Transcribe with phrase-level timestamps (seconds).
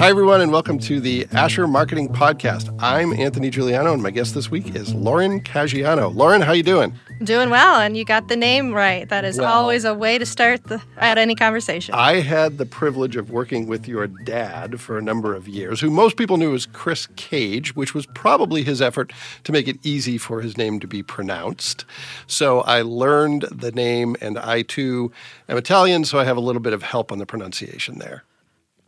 [0.00, 2.74] Hi, everyone, and welcome to the Asher Marketing Podcast.
[2.80, 6.14] I'm Anthony Giuliano, and my guest this week is Lauren Caggiano.
[6.14, 6.94] Lauren, how you doing?
[7.22, 9.06] Doing well, and you got the name right.
[9.10, 11.94] That is Well- always a way to start the, at any conversation.
[11.94, 15.90] I had the privilege of working with your dad for a number of years, who
[15.90, 19.12] most people knew as Chris Cage, which was probably his effort
[19.44, 21.84] to make it easy for his name to be pronounced.
[22.26, 25.12] So I learned the name, and I too
[25.46, 28.24] am Italian, so I have a little bit of help on the pronunciation there.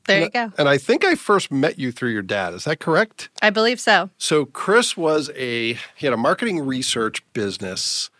[0.06, 0.52] There you go.
[0.58, 2.54] And I think I first met you through your dad.
[2.54, 3.28] Is that correct?
[3.40, 4.10] I believe so.
[4.18, 8.10] So Chris was a he had a marketing research business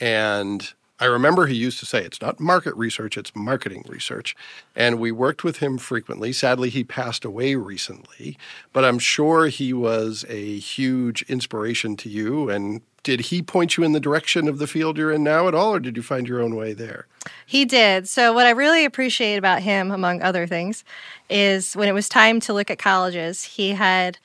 [0.00, 0.72] and
[1.04, 4.34] I remember he used to say it's not market research, it's marketing research.
[4.74, 6.32] And we worked with him frequently.
[6.32, 8.38] Sadly, he passed away recently,
[8.72, 13.84] but I'm sure he was a huge inspiration to you and did he point you
[13.84, 16.26] in the direction of the field you're in now at all or did you find
[16.26, 17.06] your own way there?
[17.44, 18.08] He did.
[18.08, 20.84] So, what I really appreciate about him, among other things,
[21.28, 24.16] is when it was time to look at colleges, he had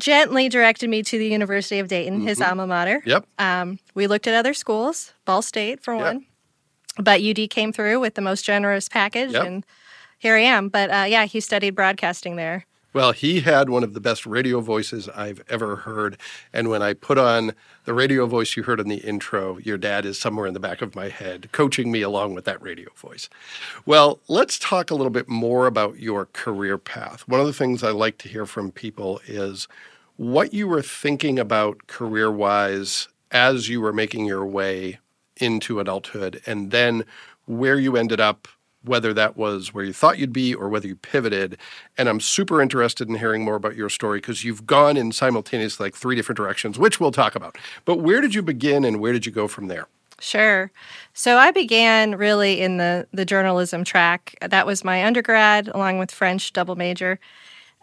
[0.00, 3.02] gently directed me to the University of Dayton, his alma mater.
[3.06, 3.26] Yep.
[3.38, 6.02] Um, we looked at other schools, Ball State for Yep.
[6.02, 6.26] one,
[6.98, 9.46] but UD came through with the most generous package, Yep.
[9.46, 9.66] and
[10.18, 10.68] here I am.
[10.68, 12.66] But uh, yeah, he studied broadcasting there.
[12.92, 16.16] Well, he had one of the best radio voices I've ever heard.
[16.52, 17.52] And when I put on
[17.84, 20.82] the radio voice you heard in the intro, your dad is somewhere in the back
[20.82, 23.28] of my head, coaching me along with that radio voice.
[23.86, 27.28] Well, let's talk a little bit more about your career path.
[27.28, 29.68] One of the things I like to hear from people is
[30.16, 34.98] what you were thinking about career wise as you were making your way
[35.36, 37.04] into adulthood, and then
[37.46, 38.48] where you ended up
[38.84, 41.58] whether that was where you thought you'd be or whether you pivoted.
[41.98, 45.86] And I'm super interested in hearing more about your story because you've gone in simultaneously
[45.86, 47.58] like three different directions, which we'll talk about.
[47.84, 49.86] But where did you begin and where did you go from there?
[50.20, 50.70] Sure.
[51.14, 54.36] So I began really in the the journalism track.
[54.42, 57.18] That was my undergrad, along with French double major.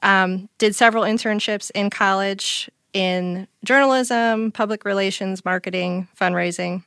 [0.04, 6.83] Um, did several internships in college in journalism, public relations, marketing, fundraising,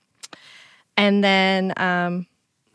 [0.96, 2.26] and then um,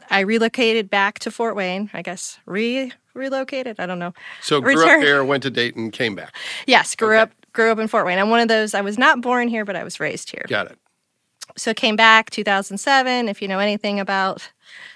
[0.09, 1.89] I relocated back to Fort Wayne.
[1.93, 3.79] I guess re relocated.
[3.79, 4.13] I don't know.
[4.41, 6.35] So grew Return- up there, went to Dayton, came back.
[6.67, 7.19] Yes, grew Okay.
[7.21, 8.19] up grew up in Fort Wayne.
[8.19, 8.73] I'm one of those.
[8.73, 10.45] I was not born here, but I was raised here.
[10.47, 10.77] Got it.
[11.57, 14.51] so came back 2007 if you know anything about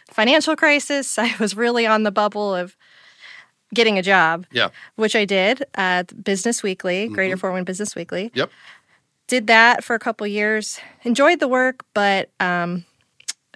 [0.09, 2.75] financial crisis i was really on the bubble of
[3.74, 4.69] getting a job Yeah.
[4.96, 8.50] which i did at business weekly greater fort wayne business weekly Yep.
[9.28, 12.84] did that for a couple years enjoyed the work but um,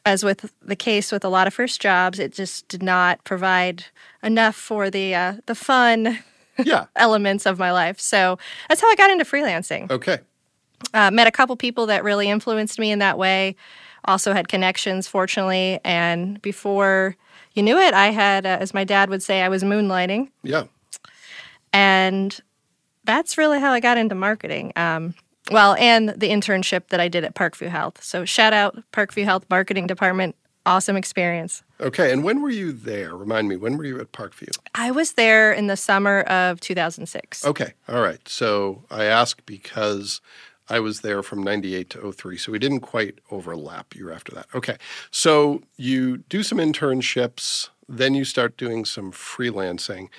[0.06, 3.86] as with the case with a lot of first jobs it just did not provide
[4.22, 6.20] enough for the uh, the fun
[6.64, 6.86] Yeah.
[6.96, 8.38] elements of my life so
[8.70, 10.20] that's how i got into freelancing Okay.
[10.94, 13.56] uh, met a couple people that really influenced me in that way.
[14.06, 15.80] Also had connections, fortunately.
[15.86, 17.16] And before
[17.54, 20.28] you knew it, I had, uh, as my dad would say, I was moonlighting.
[20.44, 20.66] Yeah.
[21.72, 22.38] And
[23.06, 24.74] that's really how I got into marketing.
[24.76, 25.16] Um,
[25.54, 28.04] well, and the internship that I did at Parkview Health.
[28.04, 30.36] So shout out Parkview Health Marketing Department.
[30.66, 31.62] Awesome experience.
[31.82, 32.12] Okay.
[32.12, 33.16] And when were you there?
[33.16, 34.58] Remind me, when were you at Parkview?
[34.74, 37.46] I was there in the summer of 2006.
[37.46, 37.74] Okay.
[37.90, 38.26] All right.
[38.28, 40.22] So I ask because
[40.70, 42.38] I was there from 98 to 03.
[42.38, 44.48] So we didn't quite overlap year after that.
[44.56, 44.78] Okay.
[45.12, 50.10] So you do some internships, then you start doing some freelancing.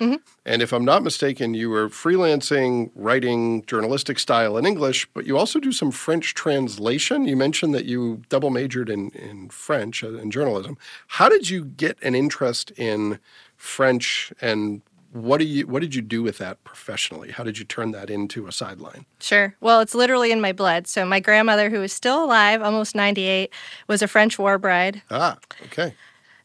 [0.45, 5.37] And if I'm not mistaken, you were freelancing, writing journalistic style in English, but you
[5.37, 7.25] also do some French translation.
[7.25, 10.77] You mentioned that you double majored in, in French and in journalism.
[11.07, 13.19] How did you get an interest in
[13.57, 14.81] French and
[15.15, 17.31] what do you what did you do with that professionally?
[17.31, 19.05] How did you turn that into a sideline?
[19.19, 19.55] Sure.
[19.61, 20.87] Well, it's literally in my blood.
[20.87, 23.49] So my grandmother, who is still alive, almost 98,
[23.87, 25.01] was a French war bride.
[25.09, 25.93] Ah, okay.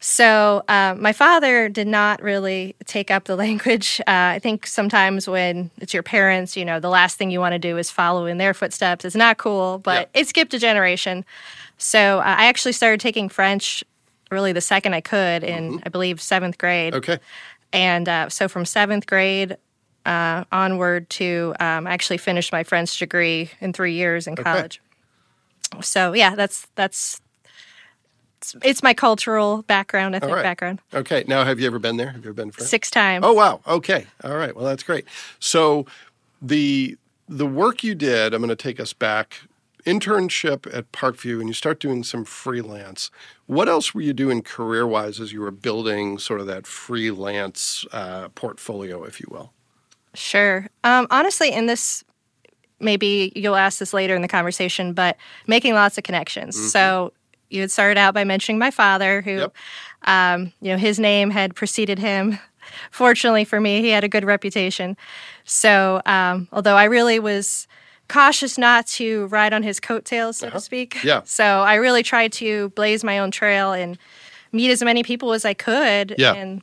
[0.02, 4.00] So uh, my father did not really take up the language.
[4.00, 7.52] Uh, I think sometimes when it's your parents, you know, the last thing you want
[7.52, 9.04] to do is follow in their footsteps.
[9.04, 11.24] It's not cool, but it skipped a generation.
[11.76, 13.84] So uh, I actually started taking French
[14.30, 16.94] really the second I could in, I believe, seventh grade.
[16.94, 17.18] Okay.
[17.72, 19.56] And uh, so from seventh grade
[20.06, 24.80] uh, onward to um, I actually finished my French degree in three years in college.
[25.74, 25.82] Okay.
[25.82, 27.20] So yeah, that's that's
[28.40, 30.42] it's, it's my cultural background, ethnic right.
[30.42, 30.80] background.
[30.94, 31.24] Okay.
[31.28, 32.08] Now have you ever been there?
[32.08, 32.70] Have you ever been France?
[32.70, 33.24] Six times.
[33.24, 33.60] Oh wow.
[33.66, 34.06] Okay.
[34.24, 34.54] All right.
[34.56, 35.04] Well, that's great.
[35.38, 35.86] So
[36.40, 36.96] the
[37.28, 39.42] the work you did, I'm going to take us back.
[39.86, 43.10] Internship at Parkview, and you start doing some freelance.
[43.46, 47.86] What else were you doing career wise as you were building sort of that freelance
[47.92, 49.52] uh, portfolio, if you will?
[50.12, 50.66] Sure.
[50.84, 52.04] Um, honestly, in this,
[52.78, 55.16] maybe you'll ask this later in the conversation, but
[55.46, 56.70] making lots of connections.
[56.70, 57.12] So
[57.50, 59.54] you had started out by mentioning my father, who, Yep.
[60.04, 62.38] um, you know, his name had preceded him
[62.90, 64.96] fortunately for me, he had a good reputation.
[65.44, 67.66] So, um, although I really was
[68.08, 71.02] cautious not to ride on his coattails, so to speak.
[71.04, 71.22] Yeah.
[71.24, 73.98] So I really tried to blaze my own trail and
[74.52, 76.34] meet as many people as I could Yeah.
[76.34, 76.62] in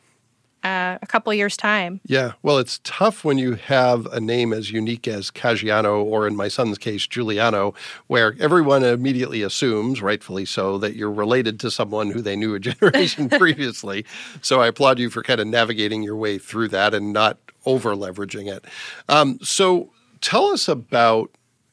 [0.64, 2.02] uh, a couple years' time.
[2.06, 6.36] Yeah, well, it's tough when you have a name as unique as Caggiano, or in
[6.36, 7.74] my son's case, Giuliano,
[8.08, 12.60] where everyone immediately assumes, rightfully so, that you're related to someone who they knew a
[12.60, 14.06] generation previously.
[14.42, 17.96] So I applaud you for kind of navigating your way through that and not over
[17.96, 18.66] leveraging it.
[19.10, 21.32] Um, so tell us about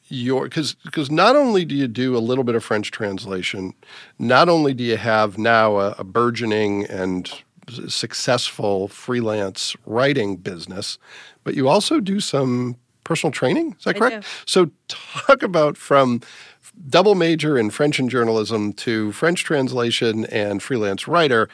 [0.08, 3.74] your because because not only do you do a little bit of French translation,
[4.18, 7.42] not only do you have now a, a burgeoning and
[7.88, 10.98] successful freelance writing business,
[11.44, 13.74] but you also do some personal training.
[13.78, 14.26] Is that correct?
[14.46, 16.20] So talk about from
[16.88, 21.48] double major in French and journalism to French translation and freelance writer.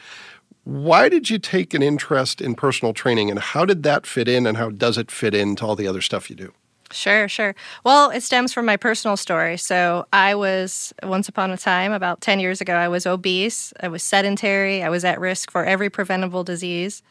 [0.63, 4.45] Why did you take an interest in personal training and how did that fit in
[4.45, 6.53] and how does it fit into all the other stuff you do?
[6.93, 7.55] Sure, sure.
[7.83, 9.57] Well, it stems from my personal story.
[9.57, 13.87] So I was, once upon a time, about 10 years ago, I was obese, I
[13.87, 17.01] was sedentary, I was at risk for every preventable disease.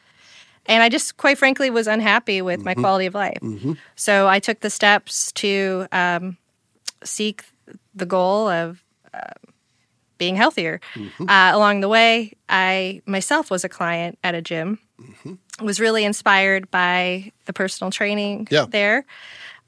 [0.67, 3.39] And I just, quite frankly, was unhappy with my quality of life.
[3.97, 6.37] So I took the steps to um,
[7.03, 7.45] seek
[7.95, 9.21] the goal of uh,
[10.19, 10.81] being healthier.
[11.21, 14.79] Uh, along the way, I myself was a client at a gym,
[15.63, 18.67] was really inspired by the personal training Yeah.
[18.69, 19.07] there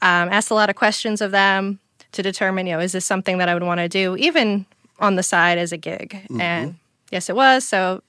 [0.03, 1.79] um, asked a lot of questions of them
[2.11, 4.67] to determine, you know, is this something that I would want to do, even
[4.99, 6.27] on the side as a gig?
[6.39, 6.77] And
[7.11, 7.65] yes, it was.
[7.65, 8.03] So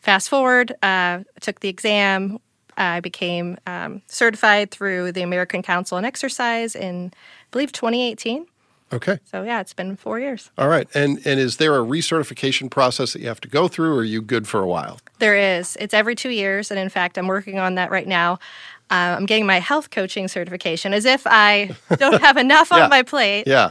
[0.00, 2.40] fast forward, uh, took the exam.
[2.76, 8.46] I became um, certified through the American Council on Exercise in, I believe, 2018.
[8.92, 9.18] Okay.
[9.24, 10.50] So yeah, it's been four years.
[10.56, 10.86] All right.
[10.94, 14.04] And and is there a recertification process that you have to go through or are
[14.04, 15.00] you good for a while?
[15.18, 15.76] There is.
[15.80, 18.38] It's every two years, and in fact, I'm working on that right now.
[18.94, 22.84] Uh, I'm getting my health coaching certification, as if I don't have enough Yeah.
[22.84, 23.44] on my plate.
[23.46, 23.70] Yeah.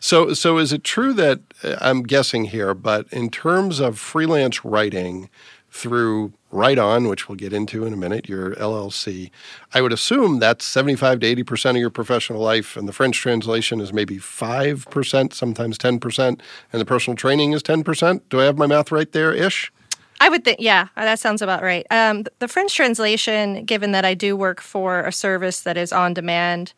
[0.00, 4.64] So so is it true that uh, I'm guessing here, but in terms of freelance
[4.64, 5.30] writing
[5.70, 9.30] through Write On, which we'll get into in a minute, your LLC,
[9.72, 13.80] I would assume that's 75 to 80% of your professional life, and the French translation
[13.80, 16.40] is maybe 5%, sometimes 10%,
[16.72, 18.20] and the personal training is 10%.
[18.30, 19.72] Do I have my math right there ish?
[20.20, 21.86] I would think, yeah, that sounds about right.
[21.90, 26.14] Um, the French translation, given that I do work for a service that is on
[26.14, 26.72] demand,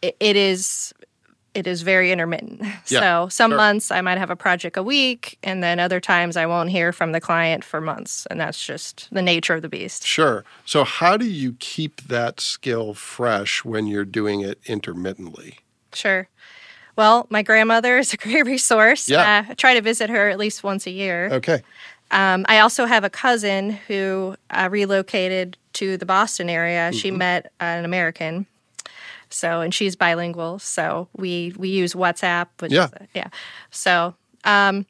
[0.00, 0.92] it, it is
[1.54, 2.62] it is very intermittent.
[2.88, 3.56] Yeah, so some sure.
[3.56, 6.92] months I might have a project a week, and then other times I won't hear
[6.92, 10.04] from the client for months, and that's just the nature of the beast.
[10.04, 10.44] Sure.
[10.66, 15.60] So, how do you keep that skill fresh when you're doing it intermittently?
[15.94, 16.28] Sure.
[16.96, 19.08] Well, my grandmother is a great resource.
[19.08, 19.44] Yeah.
[19.48, 21.28] Uh, I try to visit her at least once a year.
[21.32, 21.62] Okay.
[22.12, 26.92] Um, I also have a cousin who uh, relocated to the Boston area.
[26.92, 27.18] She Mm-hmm.
[27.18, 28.46] met an American,
[29.30, 30.58] so and she's bilingual.
[30.58, 32.48] So we we use WhatsApp.
[32.60, 32.84] Which Yeah.
[33.00, 33.28] is, yeah.
[33.70, 34.14] So
[34.44, 34.86] um,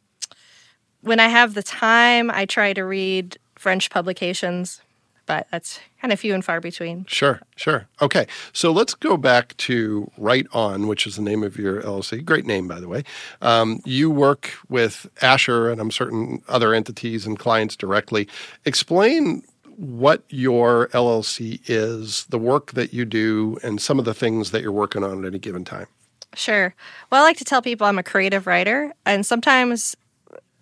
[1.00, 4.80] when I have the time, I try to read French publications,
[5.26, 7.04] but that's kind of few and far between.
[7.06, 7.86] Sure, sure.
[8.02, 12.24] Okay, so let's go back to Write On, which is the name of your LLC.
[12.24, 13.04] Great name, by the way.
[13.40, 18.26] Um, you work with Asher and I'm certain other entities and clients directly.
[18.64, 19.44] Explain
[19.76, 24.60] what your LLC is, the work that you do, and some of the things that
[24.60, 25.86] you're working on at any given time.
[26.34, 26.74] Sure.
[27.10, 29.96] Well, I like to tell people I'm a creative writer, and sometimes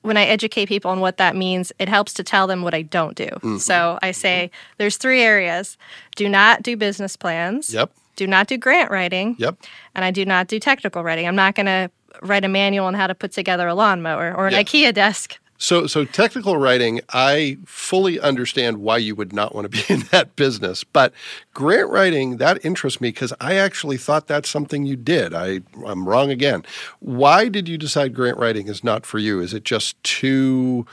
[0.03, 2.83] when I educate people on what that means, it helps to tell them what I
[2.83, 3.27] don't do.
[3.27, 3.57] Mm-hmm.
[3.59, 5.77] So I say there's three areas:
[6.17, 7.73] do not do business plans.
[7.75, 9.37] Yep, Do not do grant writing.
[9.39, 9.57] yep.
[9.95, 11.27] And I do not do technical writing.
[11.29, 11.91] I'm not going to
[12.23, 14.63] write a manual on how to put together a lawnmower or an Yeah.
[14.63, 15.39] IKEA desk.
[15.61, 20.01] So, so technical writing, I fully understand why you would not want to be in
[20.11, 20.85] that business.
[20.85, 21.13] But
[21.53, 25.35] grant writing, that interests me because I actually thought that's something you did.
[25.35, 26.65] I, I'm wrong again.
[27.01, 29.41] Why did you decide grant writing is not for you?
[29.41, 30.87] Is it just too,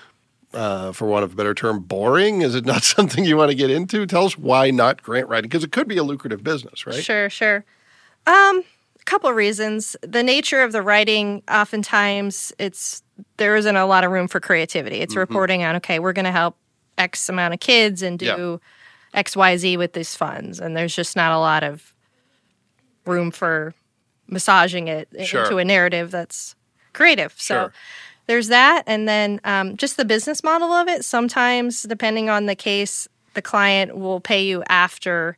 [0.54, 2.42] uh, for want of a better term, boring?
[2.42, 4.06] Is it not something you want to get into?
[4.06, 7.02] Tell us why not grant writing because it could be a lucrative business, right?
[7.02, 7.64] Sure, sure.
[8.28, 8.64] Um,
[9.00, 9.96] a couple reasons.
[10.02, 13.02] The nature of the writing, oftentimes, it's
[13.38, 14.98] there isn't a lot of room for creativity.
[14.98, 16.56] It's reporting on, okay, we're going to help
[16.98, 18.36] X amount of kids and Yeah.
[18.36, 18.62] do
[19.14, 21.94] X, Y, Z with these funds, and there's just not a lot of
[23.06, 23.74] room for
[24.28, 25.44] massaging it Sure.
[25.44, 26.56] into a narrative that's
[26.94, 27.34] creative.
[27.38, 27.56] So.
[27.56, 27.74] Sure.
[28.28, 31.06] There's that, and then um, just the business model of it.
[31.06, 35.38] Sometimes, depending on the case, the client will pay you after,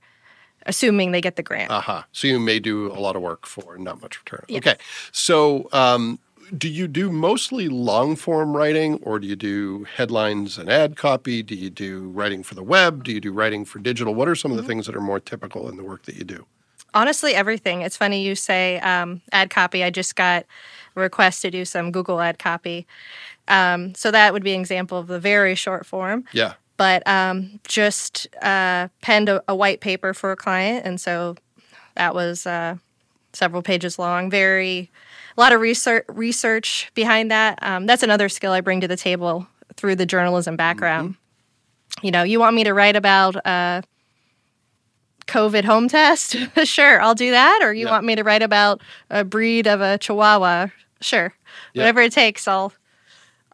[0.65, 1.69] assuming they get the grant.
[1.69, 2.07] Aha.
[2.13, 4.43] So you may do a lot of work for not much return.
[4.48, 4.57] Yes.
[4.65, 4.75] Okay.
[5.12, 6.17] So um,
[6.58, 11.44] do you do mostly long form writing or do you do headlines and ad copy?
[11.44, 13.03] Do you do writing for the web?
[13.03, 14.15] Do you do writing for digital?
[14.15, 16.24] What are some of the things that are more typical in the work that you
[16.24, 16.46] do?
[16.94, 17.82] Honestly, everything.
[17.82, 19.84] It's funny you say um, ad copy.
[19.84, 20.46] I just got
[20.96, 22.88] a request to do some Google ad copy.
[23.48, 26.25] Um, so that would be an example of the very short form.
[26.34, 26.53] Yeah.
[26.77, 30.86] But um, just uh, penned a, a, white paper for a client.
[30.86, 31.36] And so
[31.96, 32.77] that was uh,
[33.34, 34.29] several pages long.
[34.29, 34.89] Very,
[35.39, 37.60] a lot of research, research behind that.
[37.62, 41.12] Um, that's another skill I bring to the table through the journalism background.
[41.12, 42.05] Mm-hmm.
[42.05, 43.81] You know, you want me to write about uh,
[45.27, 46.36] COVID home test?
[46.65, 47.62] sure, I'll do that.
[47.63, 47.91] Or you yeah.
[47.91, 50.67] want me to write about a breed of a Chihuahua?
[51.00, 51.34] Sure,
[51.74, 51.84] yeah.
[51.84, 52.74] whatever it takes, I'll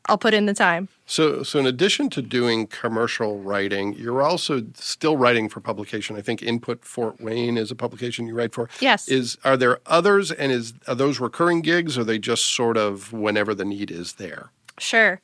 [0.07, 0.89] I'll put in the time.
[1.07, 6.15] So, so in addition to doing commercial writing, you're also still writing for publication.
[6.15, 8.69] I think Input Fort Wayne is a publication you write for.
[8.79, 9.07] Yes.
[9.07, 12.75] Is are there others, and is are those recurring gigs, or are they just sort
[12.75, 14.49] of whenever the need is there?
[14.79, 15.21] Sure.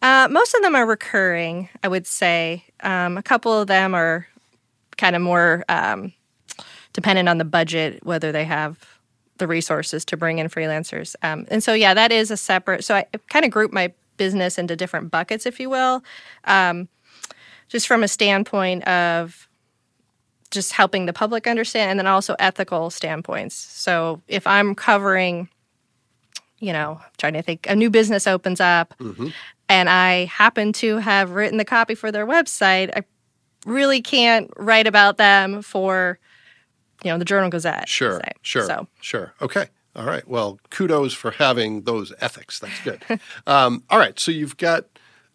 [0.00, 2.64] Uh, most of them are recurring, I would say.
[2.80, 4.28] Um, a couple of them are
[4.96, 6.12] kind of more um,
[6.92, 9.00] dependent on the budget, whether they have
[9.38, 11.16] the resources to bring in freelancers.
[11.22, 12.84] Um, and so, yeah, that is a separate.
[12.84, 16.02] So I kind of group my business into different buckets, if you will,
[16.44, 16.88] um,
[17.68, 19.48] just from a standpoint of
[20.50, 23.54] just helping the public understand and then also ethical standpoints.
[23.54, 25.48] So if I'm covering,
[26.60, 29.28] you know, trying to think, a new business opens up mm-hmm.
[29.68, 33.02] and I happen to have written the copy for their website, I
[33.66, 36.18] really can't write about them for,
[37.02, 37.88] you know, the Journal Gazette.
[37.88, 38.86] Sure, sure, so.
[39.00, 39.34] sure.
[39.42, 39.66] Okay.
[39.96, 40.28] All right.
[40.28, 42.58] Well, kudos for having those ethics.
[42.58, 43.02] That's good.
[43.46, 44.20] um, all right.
[44.20, 44.84] So you've got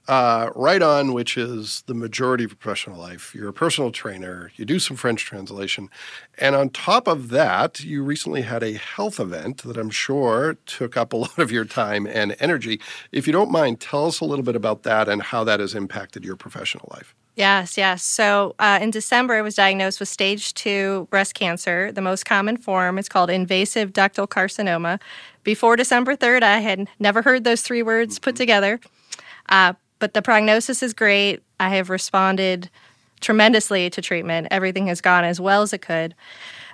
[0.08, 3.34] uh, Write On, which is the majority of professional life.
[3.34, 4.52] You're a personal trainer.
[4.56, 5.90] You do some French translation.
[6.38, 10.96] And on top of that, you recently had a health event that I'm sure took
[10.96, 12.80] up a lot of your time and energy.
[13.12, 15.74] If you don't mind, tell us a little bit about that and how that has
[15.74, 17.16] impacted your professional life.
[17.36, 18.04] Yes, yes.
[18.04, 21.92] So uh, in December, I was diagnosed with stage two breast cancer.
[21.92, 25.00] The most common form is called invasive ductal carcinoma.
[25.44, 28.80] Before December 3rd, I had never heard those three words put together.
[29.50, 31.42] Uh, but the prognosis is great.
[31.60, 32.70] I have responded
[33.22, 34.48] tremendously to treatment.
[34.52, 36.16] Everything has gone as well as it could.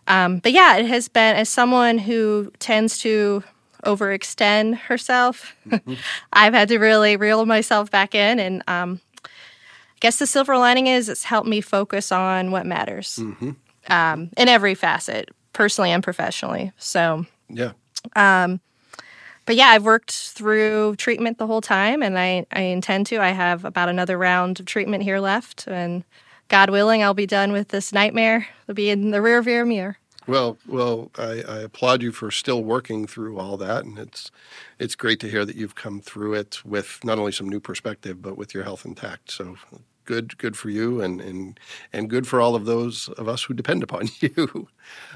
[0.08, 3.44] Um, but yeah, it has been, as someone who tends to
[3.84, 5.94] overextend herself, mm-hmm.
[6.34, 9.02] I've had to really reel myself back in and um,
[10.00, 13.52] guess the silver lining is it's helped me focus on what matters mm-hmm.
[13.90, 16.72] um, in every facet, personally and professionally.
[16.78, 17.72] So, yeah.
[18.16, 18.60] Um,
[19.46, 23.22] but yeah, I've worked through treatment the whole time, and I, I intend to.
[23.22, 26.04] I have about another round of treatment here left, and
[26.50, 28.48] God willing, I'll be done with this nightmare.
[28.64, 29.98] It'll be in the rear view mirror.
[30.28, 34.30] Well, well, I, I, applaud you for still working through all that, and it's
[34.78, 38.22] it's great to hear that you've come through it with not only some new perspective,
[38.22, 39.32] but with your health intact.
[39.32, 39.56] So
[40.04, 41.58] good, good for you, and and
[41.94, 44.68] and good for all of those of us who depend upon you.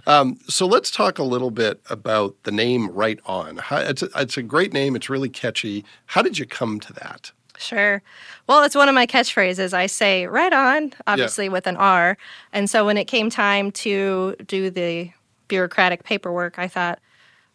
[0.08, 3.58] Um, so let's talk a little bit about the name Write On.
[3.58, 4.96] How, it's a, it's a great name.
[4.96, 5.84] It's really catchy.
[6.06, 7.34] How did you come to that?
[7.62, 8.02] Sure.
[8.48, 9.74] Well, it's one of my catchphrases.
[9.74, 11.52] I say right on, obviously yeah.
[11.52, 12.18] with an R.
[12.52, 15.12] And so when it came time to do the
[15.48, 17.00] bureaucratic paperwork, I thought,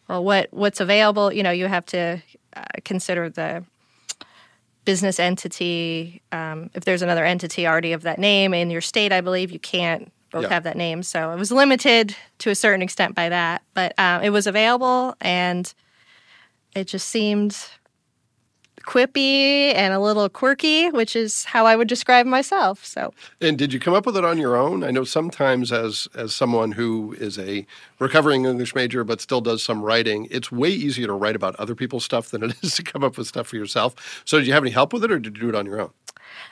[0.07, 1.33] well, what what's available?
[1.33, 2.21] You know, you have to
[2.55, 3.65] uh, consider the
[4.85, 6.21] business entity.
[6.31, 9.59] Um, if there's another entity already of that name in your state, I believe you
[9.59, 10.49] can't both yeah.
[10.49, 11.03] have that name.
[11.03, 15.15] So it was limited to a certain extent by that, but uh, it was available
[15.19, 15.73] and
[16.75, 17.57] it just seemed
[18.87, 22.83] quippy and a little quirky, which is how I would describe myself.
[22.85, 24.83] So, and did you come up with it on your own?
[24.83, 27.67] I know sometimes, as as someone who is a
[27.99, 31.75] recovering English major but still does some writing, it's way easier to write about other
[31.75, 34.23] people's stuff than it is to come up with stuff for yourself.
[34.25, 35.81] So, did you have any help with it, or did you do it on your
[35.81, 35.91] own?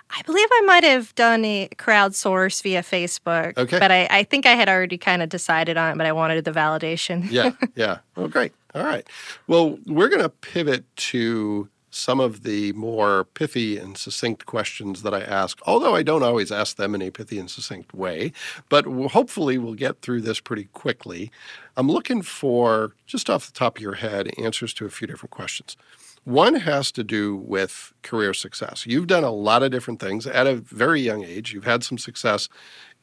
[0.10, 3.58] I believe I might have done a crowdsource via Facebook.
[3.58, 3.80] Okay.
[3.80, 6.44] But I, I think I had already kind of decided on it, but I wanted
[6.46, 7.30] the validation.
[7.32, 8.00] yeah, yeah.
[8.16, 8.54] Oh, great.
[8.74, 9.08] All right.
[9.48, 15.14] Well, we're going to pivot to some of the more pithy and succinct questions that
[15.14, 18.34] I ask, although I don't always ask them in a pithy and succinct way,
[18.68, 21.32] but hopefully we'll get through this pretty quickly.
[21.78, 25.32] I'm looking for, just off the top of your head, answers to a few different
[25.32, 25.78] questions.
[26.26, 28.86] One has to do with career success.
[28.88, 31.54] You've done a lot of different things at a very young age.
[31.54, 32.50] You've had some success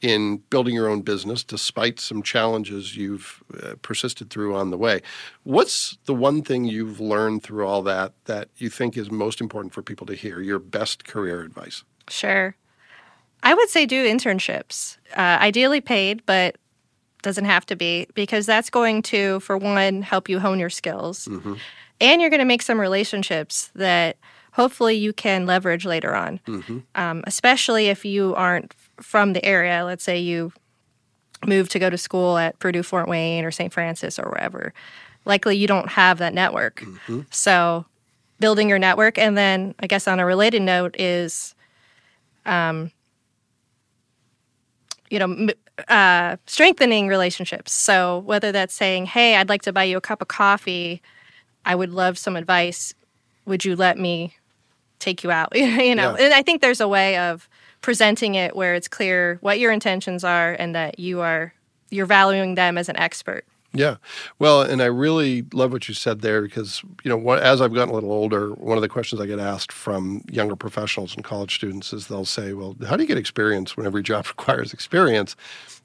[0.01, 5.01] in building your own business despite some challenges you've uh, persisted through on the way.
[5.43, 9.73] What's the one thing you've learned through all that that you think is most important
[9.73, 10.41] for people to hear?
[10.41, 11.85] Your best career advice?
[12.09, 12.57] Sure.
[13.41, 16.57] I would say do internships, uh, ideally paid, but
[17.21, 21.29] doesn't have to be because that's going to, for one, help you hone your skills.
[21.29, 21.53] Mm-hmm.
[22.01, 24.17] And you're going to make some relationships that
[24.53, 26.39] hopefully you can leverage later on,
[26.95, 29.83] um, especially if you aren't from the area.
[29.85, 30.51] Let's say you
[31.45, 33.71] moved to go to school at Purdue Fort Wayne or St.
[33.73, 34.73] Francis or wherever.
[35.25, 36.83] Likely you don't have that network.
[37.31, 37.85] So
[38.39, 41.55] building your network, and then I guess on a related note is,
[42.45, 42.91] um,
[45.09, 45.49] you know, m-
[45.87, 47.71] uh, strengthening relationships.
[47.71, 51.01] So whether that's saying, "Hey, I'd like to buy you a cup of coffee.
[51.65, 52.93] I would love some advice.
[53.45, 54.35] Would you let me
[54.99, 56.25] take you out?" you know, Yeah.
[56.25, 57.47] and I think there's a way of
[57.81, 61.53] presenting it where it's clear what your intentions are and that you are
[61.89, 63.45] you're valuing them as an expert.
[63.75, 63.95] Yeah.
[64.39, 67.73] Well, and I really love what you said there because, you know, what, as I've
[67.73, 71.23] gotten a little older, one of the questions I get asked from younger professionals and
[71.23, 74.73] college students is they'll say, well, how do you get experience when every job requires
[74.73, 75.35] experience?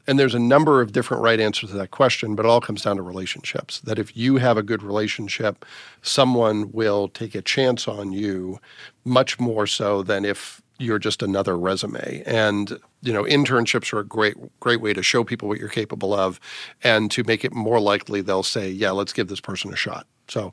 [0.09, 2.81] And there's a number of different right answers to that question, but it all comes
[2.81, 3.81] down to relationships.
[3.81, 5.67] That if you have a good relationship,
[6.00, 8.59] someone will take a chance on you
[9.05, 12.23] much more so than if you're just another resume.
[12.25, 16.15] And you know, internships are a great great way to show people what you're capable
[16.15, 16.41] of
[16.83, 20.07] and to make it more likely they'll say, "Yeah, let's give this person a shot."
[20.29, 20.53] So,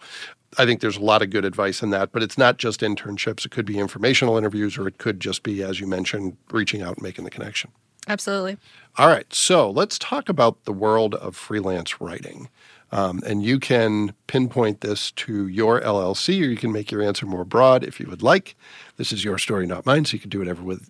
[0.57, 3.45] I think there's a lot of good advice in that, but it's not just internships.
[3.45, 6.95] It could be informational interviews or it could just be as you mentioned, reaching out
[6.95, 7.71] and making the connection.
[8.07, 8.57] Absolutely.
[8.97, 12.49] All right, so let's talk about the world of freelance writing.
[12.91, 17.25] Um, and you can pinpoint this to your LLC, or you can make your answer
[17.25, 18.55] more broad if you would like.
[18.97, 20.89] This is your story, not mine, so you can do whatever with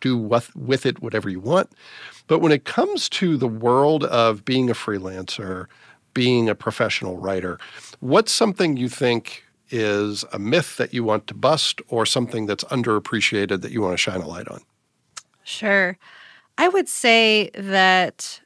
[0.00, 1.70] do with, with it whatever you want.
[2.26, 5.66] But when it comes to the world of being a freelancer,
[6.12, 7.58] being a professional writer,
[8.00, 12.64] what's something you think is a myth that you want to bust, or something that's
[12.64, 14.60] underappreciated that you want to shine a light on?
[15.42, 15.96] Sure.
[16.60, 18.38] I would say that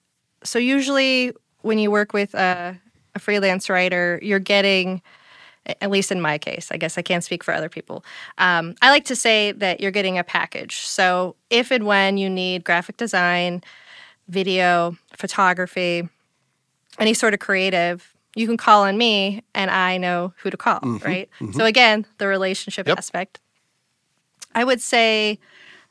[0.44, 2.78] so usually when you work with a,
[3.16, 5.02] a freelance writer, you're getting
[5.80, 8.04] at least in my case, I guess I can't speak for other people.
[8.38, 10.76] Um, I like to say that you're getting a package.
[10.76, 13.64] So if and when you need graphic design,
[14.28, 16.08] video, photography,
[17.00, 20.80] any sort of creative, you can call on me and I know who to call,
[21.02, 21.28] right?
[21.52, 22.98] So again, the relationship Yep.
[22.98, 23.40] aspect.
[24.54, 25.40] I would say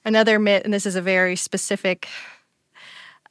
[0.06, 2.08] another myth, and this is a very specific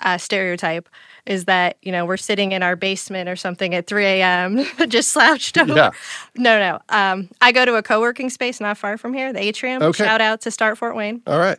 [0.00, 0.88] uh, stereotype,
[1.26, 4.64] is that you know we're sitting in our basement or something at 3 a.m.
[4.88, 5.74] just slouched over.
[5.74, 5.90] Yeah.
[6.36, 6.80] No, no.
[6.88, 9.82] Um, I go to a co-working space not far from here, the Atrium.
[9.82, 10.04] Okay.
[10.04, 11.22] Shout out to Start Fort Wayne.
[11.26, 11.58] All right.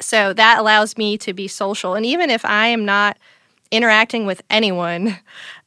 [0.00, 3.18] So that allows me to be social, and even if I am not
[3.70, 5.16] interacting with anyone,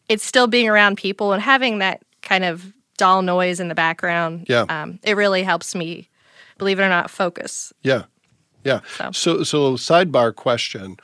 [0.10, 4.45] it's still being around people and having that kind of dull noise in the background.
[4.47, 4.65] Yeah.
[4.69, 6.10] Um, it really helps me,
[6.58, 7.73] believe it or not, focus.
[7.82, 8.04] Yeah.
[8.65, 8.82] Yeah.
[8.97, 10.97] So- So, so sidebar question: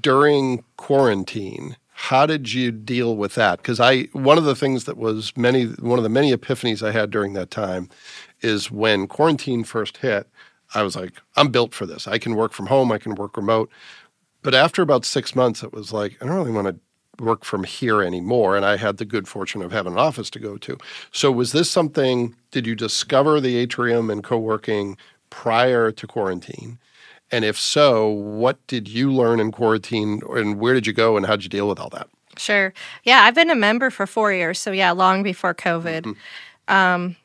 [0.00, 3.58] during quarantine, how did you deal with that?
[3.58, 6.90] Because I one of the things that was many one of the many epiphanies I
[6.90, 7.88] had during that time
[8.40, 10.28] is when quarantine first hit.
[10.74, 12.08] I was like, I'm built for this.
[12.08, 12.90] I can work from home.
[12.90, 13.70] I can work remote.
[14.42, 17.62] But after about six months, it was like I don't really want to work from
[17.64, 18.56] here anymore.
[18.56, 20.76] And I had the good fortune of having an office to go to.
[21.12, 22.34] So was this something?
[22.50, 24.96] Did you discover the atrium and co-working
[25.30, 26.78] prior to quarantine?
[27.34, 31.26] And if so, what did you learn in quarantine and where did you go and
[31.26, 32.08] how did you deal with all that?
[32.36, 32.72] Sure.
[33.02, 34.60] Yeah, I've been a member for four years.
[34.60, 36.14] So, yeah, long before COVID.
[36.68, 37.16] Um,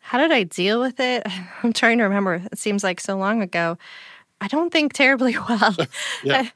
[0.00, 1.26] how did I deal with it?
[1.62, 2.42] I'm trying to remember.
[2.52, 3.78] It seems like so long ago.
[4.42, 5.74] I don't think terribly well.
[6.22, 6.50] Yeah.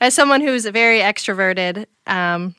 [0.00, 2.54] As someone who's very extroverted, um,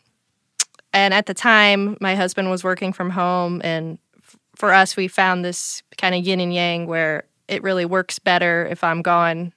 [0.93, 3.61] and at the time, my husband was working from home.
[3.63, 7.83] And f- for us, we found this kind of yin and yang where it really
[7.83, 9.53] works better if I'm gone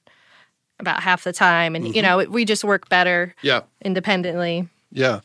[0.81, 1.75] about half the time.
[1.77, 3.61] And, you know, it, we just work better Yeah.
[3.83, 4.69] independently.
[4.91, 5.21] Yeah.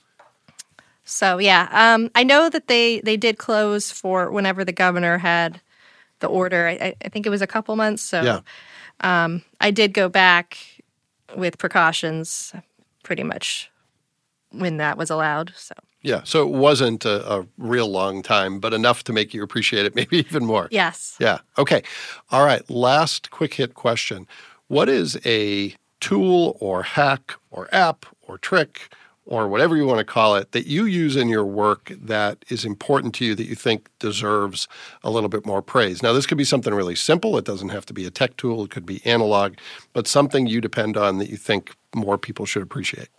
[1.04, 5.60] So yeah, um, I know that they they did close for whenever the governor had
[6.20, 6.68] the order.
[6.68, 8.04] I, I- think it was a couple months.
[8.04, 8.40] So Yeah.
[9.62, 10.58] I did go back
[11.36, 12.54] with precautions,
[13.04, 13.72] pretty much
[14.52, 15.52] when that was allowed.
[15.56, 16.22] So Yeah.
[16.24, 19.96] So it wasn't a, a real long time, but enough to make you appreciate it
[19.96, 20.68] maybe even more.
[20.72, 21.40] yes, Yeah.
[21.58, 21.82] Okay.
[22.32, 22.68] All right.
[22.70, 24.28] Last quick hit question.
[24.70, 28.94] What is a tool or hack or app or trick
[29.26, 32.66] or whatever you want to call it that you use in your work that is
[32.66, 34.68] important to you that you think deserves
[35.04, 36.04] a little bit more praise?
[36.04, 37.36] Now, this could be something really simple.
[37.36, 39.56] It doesn't have to be a tech tool, it could be analog,
[39.94, 43.10] but something you depend on that you think more people should appreciate.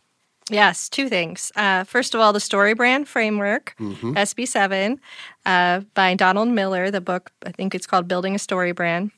[0.51, 1.51] yes, two things.
[1.57, 4.99] Uh, first of all, the Story Brand Framework, SB7,
[5.47, 6.93] uh, by Donald Miller.
[6.93, 9.11] The book, I think it's called Building a Story Brand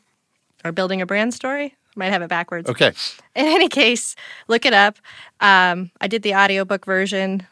[0.65, 1.77] or Building a Brand Story.
[1.95, 2.71] Might have it backwards.
[2.71, 2.93] Okay.
[3.37, 4.17] in any case,
[4.49, 4.99] look it up.
[5.41, 7.47] Um, I did the audiobook version.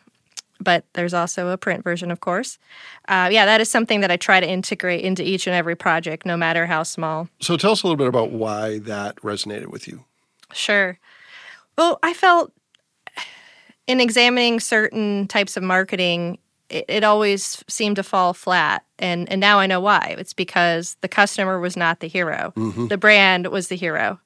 [0.63, 2.59] but there's also a print version, of course.
[3.09, 6.27] Uh, yeah, that is something that I try to integrate into each and every project,
[6.27, 7.29] no matter how small.
[7.41, 10.05] So tell us a little bit about why that resonated with you.
[10.53, 10.99] Sure.
[11.79, 12.53] Well, I felt
[13.87, 18.85] in examining certain types of marketing, it, it, always seemed to fall flat.
[18.99, 20.15] And, and now I know why.
[20.19, 22.87] It's because the customer was not the hero, mm-hmm.
[22.87, 24.21] the brand was the hero.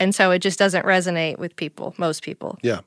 [0.00, 2.58] And so it just doesn't resonate with people, most people.
[2.62, 2.80] Yeah.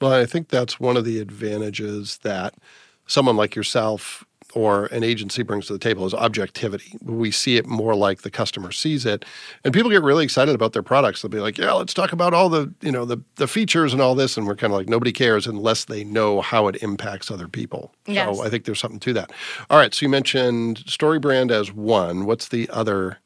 [0.00, 2.54] Well, I think that's one of the advantages that
[3.06, 6.96] someone like yourself or an agency brings to the table is objectivity.
[7.02, 9.24] We see it more like the customer sees it,
[9.64, 11.20] and people get really excited about their products.
[11.20, 14.00] They'll be like, "Yeah, let's talk about all the you know the the features and
[14.00, 17.30] all this," and we're kind of like nobody cares unless they know how it impacts
[17.30, 17.92] other people.
[18.06, 18.36] Yes.
[18.36, 19.32] So I think there's something to that.
[19.68, 22.24] All right, so you mentioned StoryBrand as one.
[22.24, 23.18] What's the other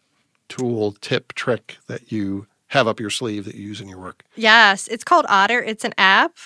[0.52, 4.22] tool, tip, trick that you have up your sleeve that you use in your work?
[4.36, 5.62] Yes, it's called Otter.
[5.62, 6.36] It's an app.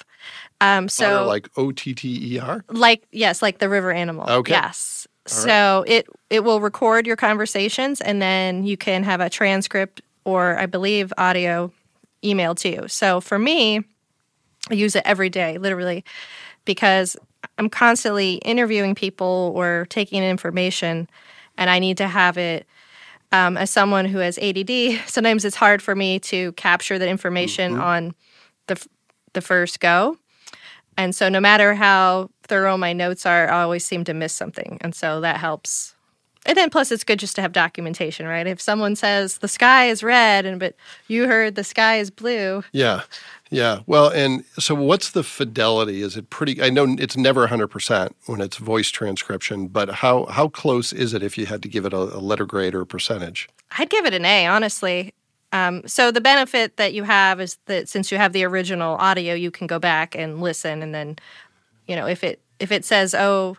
[0.61, 4.29] Um, so Otter, like O T T E R, like yes, like the river animal.
[4.29, 4.53] Okay.
[4.53, 5.07] Yes.
[5.29, 5.91] All so right.
[5.91, 10.67] it it will record your conversations, and then you can have a transcript or I
[10.67, 11.73] believe audio
[12.23, 12.89] emailed to you.
[12.89, 13.83] So for me,
[14.71, 16.05] I use it every day, literally,
[16.65, 17.17] because
[17.59, 21.09] I'm constantly interviewing people or taking information,
[21.59, 22.67] and I need to have it
[23.33, 27.73] um, as someone who has ADD, sometimes it's hard for me to capture the information
[27.73, 27.83] mm-hmm.
[27.83, 28.15] on
[28.67, 28.87] the
[29.33, 30.17] the first go.
[30.97, 34.79] And so, no matter how thorough my notes are, I always seem to miss something,
[34.81, 35.96] and so that helps.
[36.47, 38.47] And then, plus, it's good just to have documentation, right?
[38.47, 40.77] If someone says the sky is red, and but
[41.09, 43.03] you heard the sky is blue, yeah,
[43.51, 43.81] yeah.
[43.87, 46.03] Well, and so what's the fidelity?
[46.03, 46.63] Is it pretty?
[46.63, 51.23] I know it's never 100% when it's voice transcription, but how how close is it
[51.23, 53.49] if you had to give it a, a letter grade or a percentage?
[53.79, 55.13] I'd give it an A, honestly.
[55.53, 59.35] Um, so the benefit that you have is that since you have the original audio,
[59.35, 61.17] you can go back and listen, and then,
[61.89, 63.57] you know, if it if it says, oh,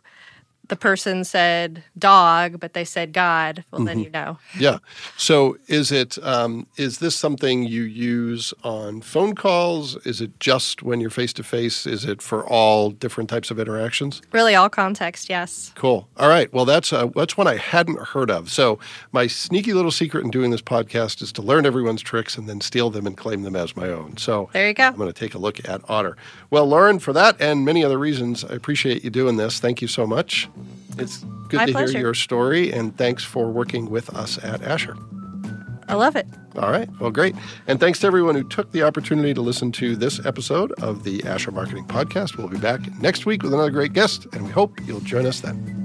[0.70, 3.86] the person said dog, but they said God, well, mm-hmm.
[3.86, 4.38] then you know.
[4.58, 4.80] yeah.
[5.18, 9.96] So is it um, is this something you use on phone calls?
[10.06, 11.86] Is it just when you're face to face?
[11.86, 14.22] Is it for all different types of interactions?
[14.32, 15.30] Really, all context.
[15.30, 15.72] Yes.
[15.76, 16.08] Cool.
[16.18, 16.52] All right.
[16.54, 18.50] Well, that's uh, that's one I hadn't heard of.
[18.50, 18.80] So
[19.12, 22.62] my sneaky little secret in doing this podcast is to learn everyone's tricks and then
[22.62, 24.18] steal them and claim them as my own.
[24.18, 24.88] So there you go.
[24.88, 26.18] I'm going to take a look at Otter.
[26.50, 29.60] Well, Lauren, for that and many other reasons, I appreciate you doing this.
[29.60, 30.50] Thank you so much.
[31.00, 31.92] It's good My to pleasure.
[31.94, 34.96] hear your story, and thanks for working with us at Asher.
[35.88, 36.28] I love it.
[36.58, 36.90] All right.
[37.00, 37.34] Well, great.
[37.68, 41.24] And thanks to everyone who took the opportunity to listen to this episode of the
[41.24, 42.38] Asher Marketing Podcast.
[42.38, 45.40] We'll be back next week with another great guest, and we hope you'll join us
[45.40, 45.77] then.